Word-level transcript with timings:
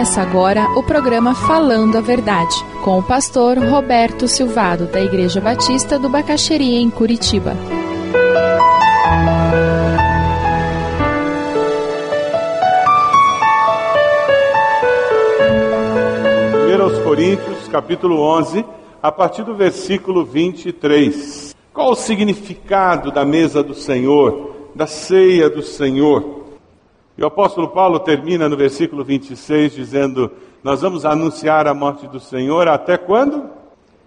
Começa 0.00 0.22
agora 0.22 0.64
o 0.78 0.82
programa 0.82 1.34
Falando 1.34 1.98
a 1.98 2.00
Verdade, 2.00 2.56
com 2.82 2.98
o 2.98 3.02
pastor 3.02 3.58
Roberto 3.58 4.26
Silvado, 4.26 4.86
da 4.86 4.98
Igreja 4.98 5.42
Batista 5.42 5.98
do 5.98 6.08
Bacaxeria, 6.08 6.80
em 6.80 6.88
Curitiba. 6.88 7.54
aos 16.80 16.98
Coríntios, 17.00 17.68
capítulo 17.68 18.22
11, 18.22 18.64
a 19.02 19.12
partir 19.12 19.42
do 19.44 19.54
versículo 19.54 20.24
23. 20.24 21.54
Qual 21.74 21.90
o 21.90 21.94
significado 21.94 23.12
da 23.12 23.26
mesa 23.26 23.62
do 23.62 23.74
Senhor, 23.74 24.70
da 24.74 24.86
ceia 24.86 25.50
do 25.50 25.62
Senhor? 25.62 26.39
E 27.20 27.22
o 27.22 27.26
apóstolo 27.26 27.68
Paulo 27.68 28.00
termina 28.00 28.48
no 28.48 28.56
versículo 28.56 29.04
26 29.04 29.74
dizendo: 29.74 30.32
Nós 30.64 30.80
vamos 30.80 31.04
anunciar 31.04 31.66
a 31.66 31.74
morte 31.74 32.08
do 32.08 32.18
Senhor 32.18 32.66
até 32.66 32.96
quando? 32.96 33.44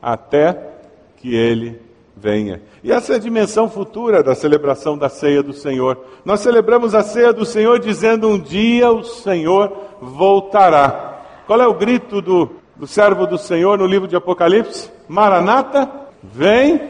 Até 0.01 0.71
que 1.17 1.35
ele 1.35 1.79
venha. 2.17 2.59
E 2.83 2.91
essa 2.91 3.13
é 3.13 3.17
a 3.17 3.19
dimensão 3.19 3.69
futura 3.69 4.23
da 4.23 4.33
celebração 4.33 4.97
da 4.97 5.09
ceia 5.09 5.43
do 5.43 5.53
Senhor. 5.53 5.99
Nós 6.25 6.39
celebramos 6.39 6.95
a 6.95 7.03
ceia 7.03 7.31
do 7.31 7.45
Senhor 7.45 7.77
dizendo: 7.77 8.27
Um 8.27 8.39
dia 8.39 8.89
o 8.89 9.03
Senhor 9.03 9.71
voltará. 10.01 11.21
Qual 11.45 11.61
é 11.61 11.67
o 11.67 11.75
grito 11.75 12.19
do, 12.19 12.49
do 12.75 12.87
servo 12.87 13.27
do 13.27 13.37
Senhor 13.37 13.77
no 13.77 13.85
livro 13.85 14.07
de 14.07 14.15
Apocalipse? 14.15 14.89
Maranata, 15.07 15.87
vem, 16.23 16.81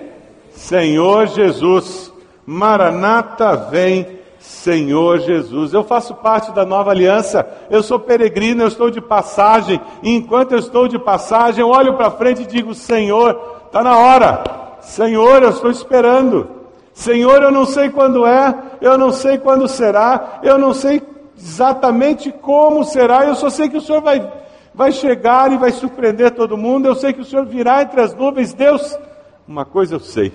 Senhor 0.52 1.28
Jesus. 1.28 2.14
Maranata, 2.46 3.58
vem, 3.58 4.23
Senhor 4.44 5.20
Jesus. 5.20 5.74
Eu 5.74 5.86
faço 5.86 6.14
parte 6.16 6.52
da 6.52 6.66
nova 6.66 6.92
aliança, 6.92 7.48
eu 7.70 7.82
sou 7.82 7.98
peregrino, 7.98 8.64
eu 8.64 8.68
estou 8.68 8.92
de 8.92 9.00
passagem, 9.00 9.80
e 10.04 10.14
enquanto 10.14 10.52
eu 10.52 10.60
estou 10.60 10.86
de 10.86 11.00
passagem, 11.00 11.62
eu 11.62 11.70
olho 11.70 11.96
para 11.96 12.12
frente 12.12 12.42
e 12.42 12.46
digo: 12.46 12.76
Senhor, 12.76 13.60
está 13.66 13.82
na 13.82 13.98
hora, 13.98 14.44
Senhor, 14.82 15.42
eu 15.42 15.50
estou 15.50 15.72
esperando, 15.72 16.50
Senhor, 16.94 17.42
eu 17.42 17.52
não 17.52 17.66
sei 17.66 17.90
quando 17.90 18.26
é, 18.26 18.54
eu 18.82 18.98
não 18.98 19.14
sei 19.14 19.38
quando 19.38 19.66
será, 19.66 20.42
eu 20.44 20.58
não 20.58 20.74
sei 20.74 21.02
exatamente 21.38 22.30
como 22.30 22.84
será, 22.84 23.26
eu 23.26 23.36
só 23.36 23.50
sei 23.50 23.70
que 23.70 23.78
o 23.78 23.82
Senhor 23.82 24.02
vai, 24.02 24.30
vai 24.76 24.92
chegar 24.92 25.54
e 25.54 25.58
vai 25.58 25.72
surpreender 25.72 26.32
todo 26.32 26.58
mundo, 26.58 26.86
eu 26.86 26.96
sei 26.96 27.14
que 27.14 27.22
o 27.22 27.26
Senhor 27.26 27.46
virá 27.46 27.82
entre 27.82 28.02
as 28.02 28.14
nuvens, 28.14 28.54
Deus, 28.54 29.00
uma 29.48 29.64
coisa 29.64 29.96
eu 29.96 30.02
sei, 30.02 30.34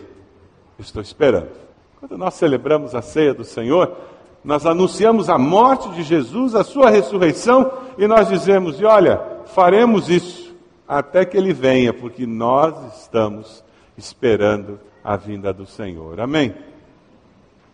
estou 0.78 1.03
esperando. 1.03 1.68
Quando 1.99 2.17
nós 2.17 2.35
celebramos 2.35 2.95
a 2.95 3.03
ceia 3.03 3.35
do 3.35 3.43
Senhor, 3.43 3.97
nós 4.45 4.65
anunciamos 4.65 5.29
a 5.29 5.37
morte 5.37 5.89
de 5.91 6.05
Jesus, 6.05 6.55
a 6.55 6.63
sua 6.63 6.91
ressurreição, 6.91 7.73
e 7.99 8.07
nós 8.07 8.29
dizemos: 8.29 8.81
e 8.81 8.85
olha, 8.85 9.21
faremos 9.47 10.09
isso 10.09 10.55
até 10.87 11.25
que 11.25 11.37
ele 11.37 11.53
venha, 11.53 11.93
porque 11.93 12.25
nós 12.25 12.75
estamos 13.03 13.65
esperando 13.97 14.79
a 15.03 15.17
vinda 15.17 15.53
do 15.53 15.67
Senhor. 15.67 16.21
Amém? 16.21 16.55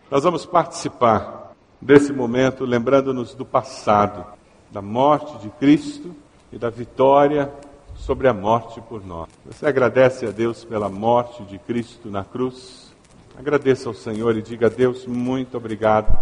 Nós 0.09 0.23
vamos 0.23 0.43
participar 0.43 1.53
desse 1.79 2.11
momento 2.11 2.65
lembrando-nos 2.65 3.35
do 3.35 3.45
passado, 3.45 4.25
da 4.71 4.81
morte 4.81 5.37
de 5.37 5.49
Cristo 5.51 6.15
e 6.51 6.57
da 6.57 6.71
vitória 6.71 7.53
sobre 7.95 8.27
a 8.27 8.33
morte 8.33 8.81
por 8.81 9.05
nós. 9.05 9.29
Você 9.45 9.67
agradece 9.67 10.25
a 10.25 10.31
Deus 10.31 10.65
pela 10.65 10.89
morte 10.89 11.43
de 11.43 11.59
Cristo 11.59 12.09
na 12.09 12.23
cruz? 12.23 12.94
Agradeça 13.37 13.89
ao 13.89 13.93
Senhor 13.93 14.37
e 14.37 14.41
diga 14.41 14.67
a 14.67 14.69
Deus 14.69 15.05
muito 15.05 15.57
obrigado 15.57 16.17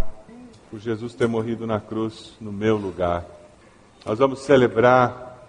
por 0.69 0.80
Jesus 0.80 1.14
ter 1.14 1.28
morrido 1.28 1.67
na 1.67 1.80
cruz 1.80 2.36
no 2.42 2.52
meu 2.52 2.75
lugar. 2.75 3.23
Nós 4.03 4.17
vamos 4.17 4.39
celebrar 4.39 5.48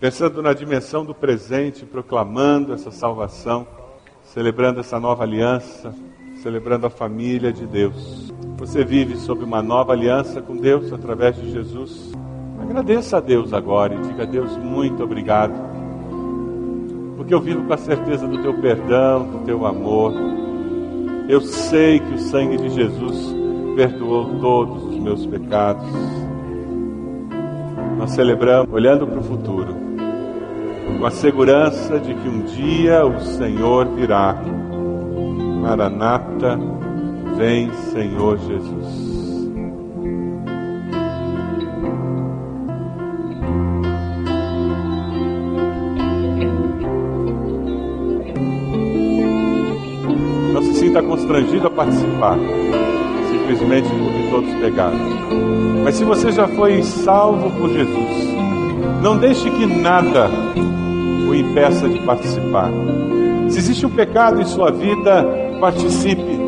pensando 0.00 0.42
na 0.42 0.52
dimensão 0.52 1.04
do 1.04 1.14
presente, 1.14 1.86
proclamando 1.86 2.72
essa 2.72 2.90
salvação, 2.90 3.66
celebrando 4.24 4.80
essa 4.80 4.98
nova 4.98 5.22
aliança, 5.22 5.94
celebrando 6.42 6.88
a 6.88 6.90
família 6.90 7.52
de 7.52 7.66
Deus. 7.66 8.34
Você 8.58 8.84
vive 8.84 9.16
sob 9.16 9.44
uma 9.44 9.62
nova 9.62 9.92
aliança 9.92 10.42
com 10.42 10.56
Deus 10.56 10.92
através 10.92 11.36
de 11.36 11.52
Jesus. 11.52 12.12
Agradeça 12.60 13.18
a 13.18 13.20
Deus 13.20 13.52
agora 13.52 13.94
e 13.94 14.02
diga 14.08 14.24
a 14.24 14.26
Deus 14.26 14.56
muito 14.56 15.04
obrigado. 15.04 15.54
Porque 17.16 17.32
eu 17.32 17.40
vivo 17.40 17.64
com 17.64 17.72
a 17.72 17.78
certeza 17.78 18.26
do 18.26 18.42
teu 18.42 18.60
perdão, 18.60 19.24
do 19.24 19.44
teu 19.44 19.64
amor 19.64 20.12
eu 21.28 21.40
sei 21.40 21.98
que 21.98 22.14
o 22.14 22.18
sangue 22.18 22.56
de 22.56 22.68
Jesus 22.70 23.34
perdoou 23.74 24.38
todos 24.40 24.84
os 24.84 24.98
meus 24.98 25.26
pecados. 25.26 25.86
Nós 27.98 28.10
celebramos 28.12 28.72
olhando 28.72 29.06
para 29.06 29.18
o 29.18 29.22
futuro, 29.22 29.74
com 30.98 31.06
a 31.06 31.10
segurança 31.10 31.98
de 31.98 32.14
que 32.14 32.28
um 32.28 32.42
dia 32.42 33.04
o 33.04 33.20
Senhor 33.20 33.86
virá. 33.88 34.36
Maranata, 35.62 36.58
vem 37.36 37.72
Senhor 37.72 38.38
Jesus. 38.38 39.05
Está 50.96 51.02
constrangido 51.02 51.66
a 51.66 51.70
participar, 51.70 52.38
simplesmente 53.30 53.88
porque 53.88 54.30
todos 54.30 54.54
pegaram. 54.54 54.98
Mas 55.84 55.96
se 55.96 56.04
você 56.04 56.32
já 56.32 56.48
foi 56.48 56.82
salvo 56.82 57.50
por 57.50 57.68
Jesus, 57.68 58.34
não 59.02 59.18
deixe 59.18 59.50
que 59.50 59.66
nada 59.66 60.30
o 61.28 61.34
impeça 61.34 61.86
de 61.86 62.00
participar. 62.00 62.70
Se 63.48 63.58
existe 63.58 63.84
um 63.84 63.90
pecado 63.90 64.40
em 64.40 64.46
sua 64.46 64.70
vida, 64.70 65.22
participe, 65.60 66.40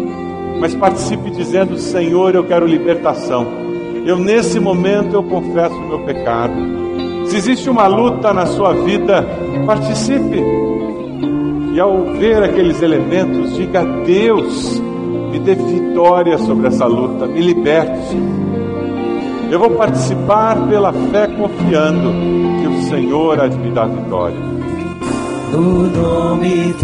mas 0.59 0.75
participe 0.75 1.31
dizendo: 1.31 1.77
Senhor, 1.77 2.35
eu 2.35 2.45
quero 2.45 2.67
libertação. 2.67 3.47
Eu 4.07 4.17
nesse 4.17 4.59
momento 4.59 5.15
eu 5.15 5.23
confesso 5.23 5.75
o 5.75 5.89
meu 5.89 5.99
pecado. 6.01 6.55
Se 7.27 7.37
existe 7.37 7.69
uma 7.69 7.87
luta 7.87 8.33
na 8.33 8.47
sua 8.47 8.73
vida, 8.73 9.27
participe 9.67 10.43
e 11.79 11.81
ao 11.81 12.07
ver 12.15 12.43
aqueles 12.43 12.83
elementos, 12.83 13.55
diga: 13.55 13.85
Deus, 14.05 14.83
me 15.31 15.39
dê 15.39 15.55
vitória 15.55 16.37
sobre 16.39 16.67
essa 16.67 16.87
luta, 16.87 17.25
me 17.25 17.41
liberte. 17.41 18.17
Eu 19.49 19.61
vou 19.61 19.71
participar 19.71 20.57
pela 20.69 20.93
fé, 20.93 21.29
confiando 21.29 22.11
que 22.61 22.67
o 22.67 22.83
Senhor 22.91 23.41
há 23.41 23.47
de 23.47 23.57
me 23.59 23.71
dar 23.71 23.87
vitória. 23.87 24.37
No 25.53 25.87
nome 25.87 26.75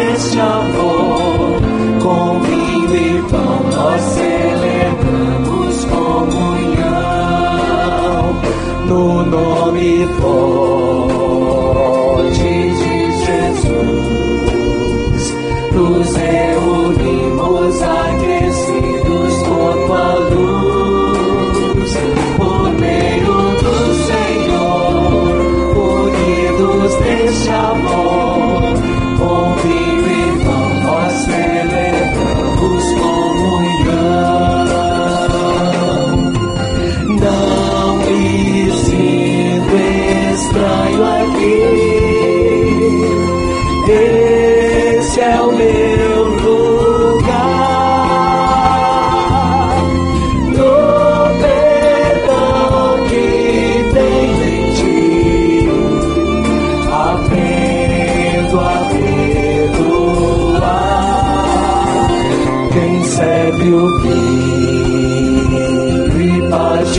neste 0.00 0.40
amor, 0.40 1.60
com 2.02 2.40
vinho 2.40 2.96
e 2.96 3.22
pão 3.30 3.60
nós 3.70 4.00
celebramos 4.00 5.84
comunhão, 5.84 6.80
no 8.86 9.22
nome 9.26 10.08
forte 10.18 11.52
de 12.40 12.96
Jesus, 13.26 13.74
nos 15.74 16.16
reunimos 16.16 17.82
aquecidos 17.82 19.34
por 19.42 19.74
tua 19.86 20.14
luz, 20.30 21.90
por 22.38 22.62
meio 22.80 23.38
do 23.64 23.76
Senhor, 24.06 25.32
unidos 25.76 26.92
neste 27.00 27.50
amor, 27.50 28.29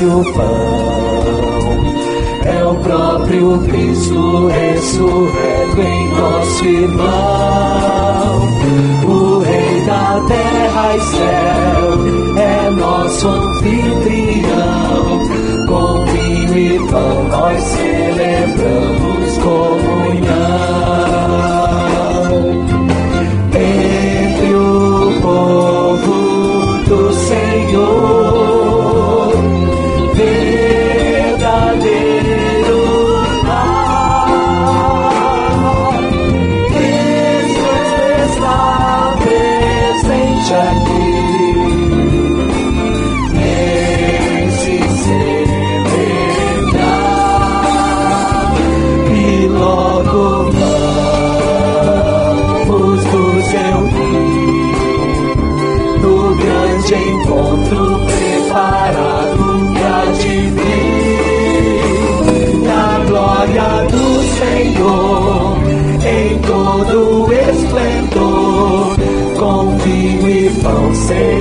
o 0.06 0.34
pão 0.34 1.82
É 2.46 2.64
o 2.64 2.76
próprio 2.76 3.60
Cristo 3.68 4.48
ressurreto 4.48 5.82
em 5.82 6.08
nosso 6.16 6.66
irmão. 6.66 8.42
O 9.08 9.40
Rei 9.40 9.82
da 9.86 10.22
terra 10.28 10.96
e 10.96 11.02
céu 11.02 12.42
é 12.42 12.70
nosso 12.72 13.28
anfitrião. 13.28 15.22
Com 15.68 16.06
vinho 16.06 16.58
e 16.58 16.80
pão 16.90 17.24
nós 17.28 17.62
celebramos 17.62 19.38
comunhão. 19.38 20.51
Grande 56.82 56.96
encontro 56.96 58.02
preparado 58.06 59.72
pra 59.74 60.12
te 60.14 60.36
ver. 60.50 61.82
Na 62.64 63.00
glória 63.06 63.70
do 63.90 64.24
Senhor, 64.40 65.58
em 66.06 66.40
todo 66.40 66.96
esplendor, 67.34 68.96
com 69.38 69.78
vinho 69.78 70.30
e 70.30 70.50
pão 70.62 70.96
celebraremos 70.96 71.41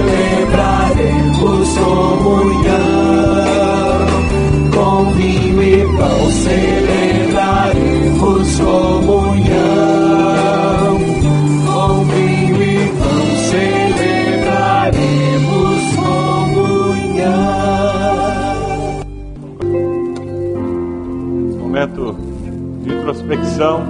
de 22.81 22.93
introspecção, 22.95 23.81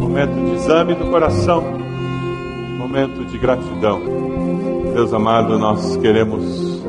momento 0.00 0.34
de 0.34 0.54
exame 0.56 0.94
do 0.94 1.06
coração, 1.10 1.62
momento 2.78 3.24
de 3.24 3.38
gratidão. 3.38 4.00
Deus 4.94 5.12
amado, 5.14 5.58
nós 5.58 5.96
queremos, 5.96 6.82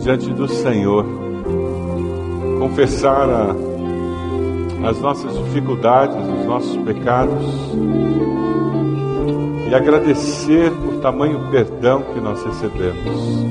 diante 0.00 0.30
do 0.30 0.46
Senhor, 0.48 1.04
confessar 2.60 3.28
a- 3.28 3.54
as 4.88 5.00
nossas 5.00 5.36
dificuldades, 5.44 6.16
os 6.16 6.46
nossos 6.46 6.76
pecados 6.78 7.72
e 9.68 9.74
agradecer 9.74 10.70
por 10.70 11.00
tamanho 11.00 11.40
perdão 11.50 12.02
que 12.12 12.20
nós 12.20 12.42
recebemos. 12.44 13.44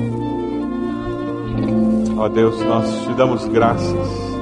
Ó 2.16 2.28
Deus, 2.28 2.58
nós 2.64 2.88
te 3.04 3.12
damos 3.14 3.46
graças, 3.48 4.33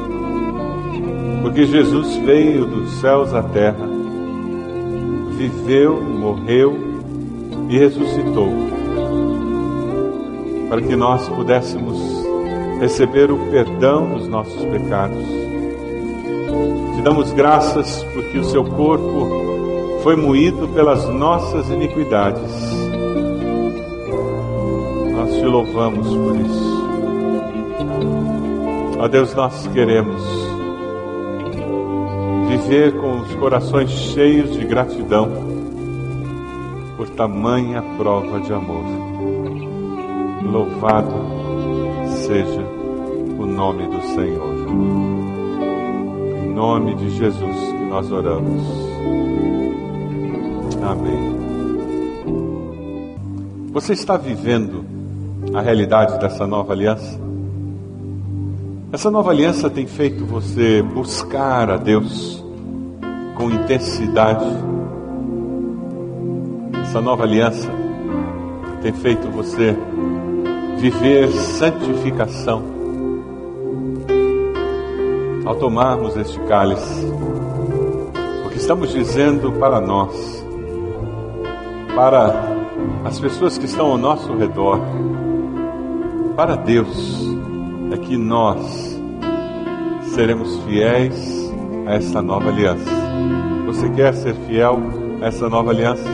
porque 1.42 1.66
Jesus 1.66 2.16
veio 2.18 2.64
dos 2.64 2.88
céus 3.00 3.34
à 3.34 3.42
terra, 3.42 3.86
viveu, 5.36 6.00
morreu 6.00 6.78
e 7.68 7.76
ressuscitou, 7.76 8.48
para 10.68 10.80
que 10.80 10.94
nós 10.94 11.28
pudéssemos 11.28 11.98
receber 12.80 13.30
o 13.30 13.50
perdão 13.50 14.14
dos 14.14 14.28
nossos 14.28 14.64
pecados. 14.64 15.26
Te 16.96 17.02
damos 17.02 17.32
graças 17.32 18.04
porque 18.14 18.38
o 18.38 18.44
seu 18.44 18.64
corpo 18.64 20.00
foi 20.02 20.16
moído 20.16 20.68
pelas 20.68 21.08
nossas 21.08 21.68
iniquidades. 21.68 22.52
Nós 25.12 25.34
te 25.34 25.44
louvamos 25.44 26.08
por 26.08 26.36
isso. 26.36 26.82
Ó 28.98 29.08
Deus, 29.08 29.34
nós 29.34 29.66
queremos 29.68 30.51
com 32.72 33.20
os 33.20 33.34
corações 33.34 33.90
cheios 33.90 34.56
de 34.56 34.64
gratidão 34.64 35.28
por 36.96 37.06
tamanha 37.10 37.82
prova 37.98 38.40
de 38.40 38.50
amor. 38.50 38.84
Louvado 40.42 41.12
seja 42.24 42.62
o 43.38 43.44
nome 43.44 43.86
do 43.88 44.00
Senhor. 44.14 44.54
Em 46.42 46.54
nome 46.54 46.94
de 46.94 47.10
Jesus 47.10 47.56
que 47.56 47.84
nós 47.84 48.10
oramos. 48.10 48.62
Amém. 50.82 51.36
Você 53.70 53.92
está 53.92 54.16
vivendo 54.16 54.82
a 55.52 55.60
realidade 55.60 56.18
dessa 56.18 56.46
nova 56.46 56.72
aliança? 56.72 57.20
Essa 58.90 59.10
nova 59.10 59.30
aliança 59.30 59.68
tem 59.68 59.86
feito 59.86 60.24
você 60.24 60.80
buscar 60.82 61.70
a 61.70 61.76
Deus 61.76 62.42
com 63.42 63.50
intensidade. 63.50 64.46
Essa 66.80 67.00
nova 67.00 67.24
aliança 67.24 67.68
tem 68.80 68.92
feito 68.92 69.28
você 69.30 69.76
viver 70.78 71.28
santificação. 71.32 72.62
Ao 75.44 75.56
tomarmos 75.56 76.16
este 76.16 76.38
cálice, 76.40 77.04
o 78.46 78.48
que 78.48 78.58
estamos 78.58 78.92
dizendo 78.92 79.50
para 79.52 79.80
nós, 79.80 80.46
para 81.96 82.48
as 83.04 83.18
pessoas 83.18 83.58
que 83.58 83.64
estão 83.64 83.90
ao 83.90 83.98
nosso 83.98 84.32
redor, 84.36 84.80
para 86.36 86.54
Deus, 86.54 87.26
é 87.90 87.96
que 87.96 88.16
nós 88.16 89.00
seremos 90.14 90.60
fiéis 90.60 91.52
a 91.88 91.94
essa 91.94 92.22
nova 92.22 92.48
aliança. 92.48 93.01
Você 93.66 93.88
quer 93.90 94.14
ser 94.14 94.34
fiel 94.46 94.78
a 95.20 95.26
essa 95.26 95.48
nova 95.48 95.70
aliança? 95.70 96.08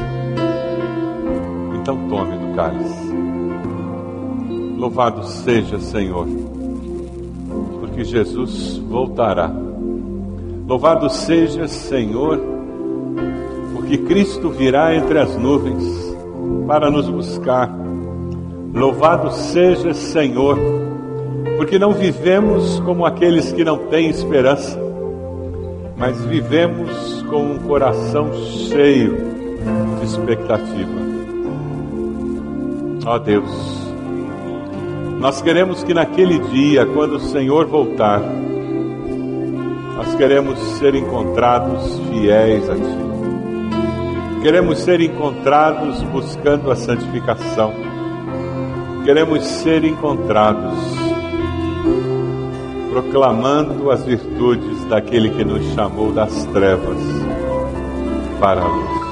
Então 1.80 2.08
tome 2.08 2.36
do 2.36 2.54
cálice. 2.54 3.08
Louvado 4.76 5.24
seja 5.24 5.78
Senhor, 5.80 6.26
porque 7.80 8.04
Jesus 8.04 8.78
voltará. 8.78 9.50
Louvado 10.68 11.10
seja 11.10 11.66
Senhor, 11.66 12.38
porque 13.74 13.98
Cristo 13.98 14.50
virá 14.50 14.94
entre 14.94 15.18
as 15.18 15.36
nuvens 15.36 15.82
para 16.66 16.90
nos 16.90 17.08
buscar. 17.08 17.74
Louvado 18.72 19.32
seja 19.32 19.94
Senhor, 19.94 20.58
porque 21.56 21.78
não 21.78 21.92
vivemos 21.92 22.78
como 22.80 23.04
aqueles 23.04 23.50
que 23.50 23.64
não 23.64 23.78
têm 23.88 24.10
esperança, 24.10 24.78
mas 25.98 26.24
vivemos 26.24 27.22
com 27.28 27.52
um 27.52 27.58
coração 27.58 28.32
cheio 28.68 29.18
de 29.98 30.06
expectativa. 30.06 31.08
Ó 33.04 33.18
Deus, 33.18 33.88
nós 35.18 35.42
queremos 35.42 35.82
que 35.82 35.92
naquele 35.92 36.38
dia, 36.38 36.86
quando 36.86 37.16
o 37.16 37.20
Senhor 37.20 37.66
voltar, 37.66 38.22
nós 39.96 40.14
queremos 40.14 40.56
ser 40.78 40.94
encontrados 40.94 41.98
fiéis 42.08 42.70
a 42.70 42.74
Ti. 42.76 43.08
Queremos 44.42 44.78
ser 44.78 45.00
encontrados 45.00 46.00
buscando 46.04 46.70
a 46.70 46.76
santificação. 46.76 47.74
Queremos 49.04 49.44
ser 49.44 49.84
encontrados 49.84 50.78
proclamando 52.92 53.90
as 53.90 54.04
virtudes 54.04 54.77
daquele 54.88 55.30
que 55.30 55.44
nos 55.44 55.64
chamou 55.74 56.12
das 56.12 56.44
trevas 56.46 56.98
para 58.40 58.62
a 58.62 58.66
luz. 58.66 59.08